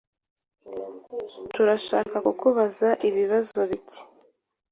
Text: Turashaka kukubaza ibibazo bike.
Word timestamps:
Turashaka 1.53 2.15
kukubaza 2.25 2.89
ibibazo 3.07 3.59
bike. 3.69 4.01